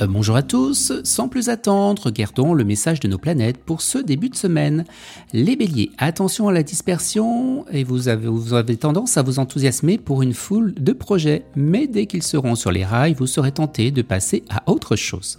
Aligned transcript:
Euh, 0.00 0.06
bonjour 0.06 0.36
à 0.36 0.42
tous, 0.42 0.92
sans 1.04 1.28
plus 1.28 1.48
attendre, 1.50 2.02
regardons 2.04 2.54
le 2.54 2.64
message 2.64 3.00
de 3.00 3.08
nos 3.08 3.18
planètes 3.18 3.58
pour 3.58 3.82
ce 3.82 3.98
début 3.98 4.30
de 4.30 4.36
semaine. 4.36 4.84
Les 5.32 5.56
béliers, 5.56 5.90
attention 5.98 6.48
à 6.48 6.52
la 6.52 6.62
dispersion 6.62 7.66
et 7.70 7.84
vous 7.84 8.08
avez, 8.08 8.76
tendance 8.76 9.18
à 9.18 9.22
vous 9.22 9.38
enthousiasmer 9.38 9.98
pour 9.98 10.22
une 10.22 10.32
foule 10.32 10.72
de 10.74 10.92
projets, 10.92 11.44
mais 11.54 11.86
dès 11.86 12.06
qu'ils 12.06 12.22
seront 12.22 12.54
sur 12.54 12.72
les 12.72 12.84
rails, 12.84 13.14
vous 13.14 13.26
serez 13.26 13.52
tenté 13.52 13.90
de 13.90 14.02
passer 14.02 14.42
à 14.48 14.70
autre 14.70 14.96
chose. 14.96 15.38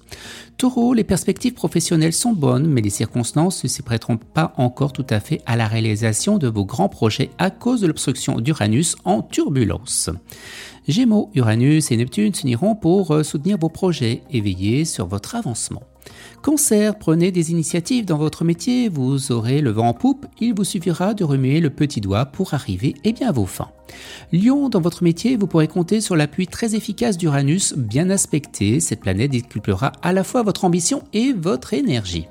Taureau, 0.58 0.94
les 0.94 1.04
perspectives 1.04 1.54
professionnelles 1.54 2.14
sont 2.14 2.34
bonnes, 2.34 2.68
mais 2.68 2.82
les 2.82 2.92
circonstances 2.92 3.64
ne 3.64 3.70
s'y 3.70 3.82
prêteront 3.82 4.18
pas 4.18 4.54
encore 4.58 4.94
tout 4.94 5.08
à 5.10 5.20
fait 5.20 5.42
à 5.48 5.56
la 5.56 5.68
réalisation 5.68 6.38
de 6.38 6.48
vos 6.48 6.66
grands 6.66 6.90
projets 6.90 7.32
à 7.40 7.50
cause 7.50 7.82
de 7.82 7.88
l'obstruction 7.88 8.40
d'Uranus 8.40 8.96
en 9.06 9.24
turbulence. 9.24 10.12
Gémeaux, 10.88 11.30
Uranus 11.36 11.92
et 11.92 11.98
Neptune 11.98 12.34
s'uniront 12.34 12.76
pour 12.76 13.12
euh, 13.12 13.24
soutenir 13.24 13.58
vos 13.60 13.70
projets 13.70 14.24
et 14.32 14.42
sur 14.86 15.08
votre 15.08 15.36
avancement. 15.36 15.84
Cancer, 16.42 16.98
prenez 16.98 17.32
des 17.32 17.52
initiatives 17.52 18.06
dans 18.06 18.18
votre 18.18 18.44
métier, 18.44 18.90
vous 18.90 19.32
aurez 19.32 19.62
le 19.62 19.70
vent 19.70 19.90
en 19.90 19.94
poupe, 19.94 20.26
il 20.40 20.54
vous 20.56 20.64
suffira 20.64 21.14
de 21.14 21.24
remuer 21.24 21.60
le 21.60 21.70
petit 21.70 22.02
doigt 22.02 22.26
pour 22.26 22.54
arriver 22.54 22.96
eh 23.04 23.14
bien, 23.14 23.30
à 23.30 23.32
vos 23.32 23.46
fins. 23.46 23.70
Lion, 24.34 24.70
dans 24.70 24.82
votre 24.82 25.04
métier, 25.04 25.36
vous 25.36 25.48
pourrez 25.48 25.68
compter 25.68 26.02
sur 26.02 26.16
l'appui 26.16 26.48
très 26.48 26.76
efficace 26.76 27.18
d'Uranus, 27.18 27.76
bien 27.78 28.10
aspecté, 28.10 28.80
cette 28.80 29.02
planète 29.02 29.32
décuplera 29.32 29.92
à 30.02 30.14
la 30.14 30.24
fois 30.24 30.42
votre 30.42 30.66
ambition 30.66 31.04
et 31.14 31.34
votre 31.34 31.74
énergie. 31.74 32.28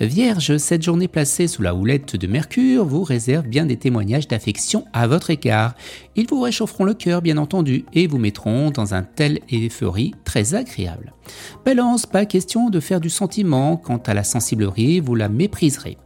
Vierge, 0.00 0.56
cette 0.58 0.82
journée 0.82 1.08
placée 1.08 1.48
sous 1.48 1.62
la 1.62 1.74
houlette 1.74 2.16
de 2.16 2.26
Mercure 2.26 2.84
vous 2.84 3.02
réserve 3.02 3.46
bien 3.46 3.66
des 3.66 3.76
témoignages 3.76 4.28
d'affection 4.28 4.84
à 4.92 5.06
votre 5.06 5.30
égard. 5.30 5.74
Ils 6.16 6.28
vous 6.28 6.40
réchaufferont 6.40 6.84
le 6.84 6.94
cœur, 6.94 7.22
bien 7.22 7.36
entendu, 7.36 7.84
et 7.92 8.06
vous 8.06 8.18
mettront 8.18 8.70
dans 8.70 8.94
un 8.94 9.02
tel 9.02 9.40
euphorie 9.52 10.14
très 10.24 10.54
agréable. 10.54 11.12
Balance, 11.64 12.06
pas 12.06 12.26
question 12.26 12.70
de 12.70 12.80
faire 12.80 13.00
du 13.00 13.10
sentiment, 13.10 13.76
quant 13.76 13.98
à 13.98 14.14
la 14.14 14.24
sensiblerie, 14.24 15.00
vous 15.00 15.14
la 15.14 15.28
mépriserez. 15.28 15.98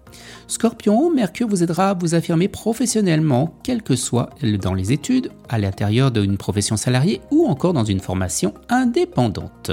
Scorpion, 0.48 1.10
Mercure 1.10 1.48
vous 1.48 1.62
aidera 1.62 1.90
à 1.90 1.94
vous 1.94 2.14
affirmer 2.14 2.48
professionnellement, 2.48 3.54
quel 3.62 3.82
que 3.82 3.96
soit 3.96 4.30
dans 4.60 4.74
les 4.74 4.92
études, 4.92 5.30
à 5.48 5.58
l'intérieur 5.58 6.10
d'une 6.10 6.36
profession 6.36 6.76
salariée 6.76 7.20
ou 7.30 7.46
encore 7.46 7.72
dans 7.72 7.84
une 7.84 8.00
formation 8.00 8.54
indépendante. 8.68 9.70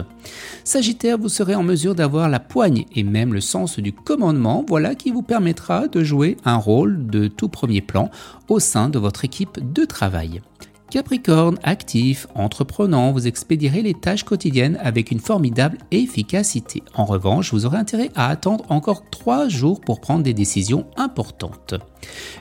Sagittaire, 0.63 1.17
vous 1.17 1.29
serez 1.29 1.55
en 1.55 1.63
mesure 1.63 1.95
d'avoir 1.95 2.29
la 2.29 2.39
poigne 2.39 2.85
et 2.95 3.03
même 3.03 3.33
le 3.33 3.41
sens 3.41 3.79
du 3.79 3.93
commandement, 3.93 4.65
voilà 4.67 4.95
qui 4.95 5.11
vous 5.11 5.21
permettra 5.23 5.87
de 5.87 6.03
jouer 6.03 6.37
un 6.45 6.57
rôle 6.57 7.07
de 7.07 7.27
tout 7.27 7.49
premier 7.49 7.81
plan 7.81 8.09
au 8.47 8.59
sein 8.59 8.89
de 8.89 8.99
votre 8.99 9.25
équipe 9.25 9.59
de 9.73 9.85
travail. 9.85 10.41
Capricorne, 10.89 11.59
actif, 11.61 12.25
entreprenant, 12.33 13.11
vous 13.11 13.27
expédierez 13.27 13.83
les 13.83 13.93
tâches 13.93 14.23
quotidiennes 14.23 14.79
avec 14.81 15.11
une 15.11 15.19
formidable 15.19 15.77
efficacité. 15.91 16.81
En 16.95 17.05
revanche, 17.05 17.53
vous 17.53 17.67
aurez 17.67 17.77
intérêt 17.77 18.09
à 18.15 18.27
attendre 18.29 18.65
encore 18.69 19.07
trois 19.11 19.47
jours 19.49 19.81
pour 19.81 20.01
prendre 20.01 20.23
des 20.23 20.33
décisions 20.33 20.87
importantes. 20.97 21.75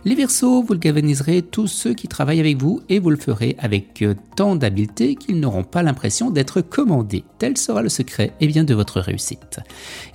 Les 0.04 0.14
Verseaux, 0.14 0.62
vous 0.62 0.72
le 0.72 0.78
galvaniserez 0.78 1.42
tous 1.42 1.66
ceux 1.66 1.92
qui 1.92 2.08
travaillent 2.08 2.40
avec 2.40 2.56
vous 2.58 2.80
et 2.88 2.98
vous 2.98 3.10
le 3.10 3.16
ferez 3.16 3.56
avec 3.58 4.02
euh, 4.02 4.14
tant 4.36 4.56
d'habileté 4.56 5.16
qu'ils 5.16 5.40
n'auront 5.40 5.64
pas 5.64 5.82
l'impression 5.82 6.30
d'être 6.30 6.60
commandés. 6.60 7.24
Tel 7.38 7.56
sera 7.58 7.82
le 7.82 7.88
secret 7.88 8.26
et 8.40 8.44
eh 8.44 8.46
bien, 8.46 8.64
de 8.64 8.74
votre 8.74 9.00
réussite. 9.00 9.60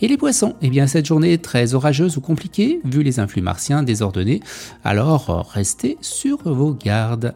Et 0.01 0.07
les 0.07 0.17
Poissons, 0.17 0.55
eh 0.61 0.69
bien, 0.69 0.87
cette 0.87 1.05
journée 1.05 1.33
est 1.33 1.43
très 1.43 1.73
orageuse 1.73 2.17
ou 2.17 2.21
compliquée, 2.21 2.79
vu 2.85 3.03
les 3.03 3.19
influx 3.19 3.41
martiens 3.41 3.83
désordonnés, 3.83 4.39
alors 4.83 5.45
restez 5.53 5.97
sur 6.01 6.37
vos 6.45 6.73
gardes. 6.73 7.35